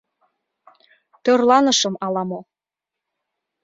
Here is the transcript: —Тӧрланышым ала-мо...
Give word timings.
—Тӧрланышым 1.23 1.93
ала-мо... 2.05 2.39